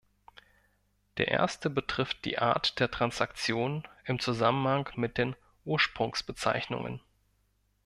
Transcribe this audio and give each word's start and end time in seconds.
Der 1.17 1.27
erste 1.27 1.69
betrifft 1.69 2.25
die 2.25 2.39
Art 2.39 2.79
der 2.79 2.89
Transaktion 2.89 3.87
im 4.03 4.17
Zusammenhang 4.19 4.89
mit 4.95 5.19
den 5.19 5.35
Ursprungsbezeichnungen. 5.63 7.01